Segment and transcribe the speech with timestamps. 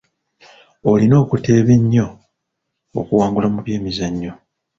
[0.91, 2.07] Olina okuteeba ennyo
[2.99, 4.33] okuwangula mu byemizannyo.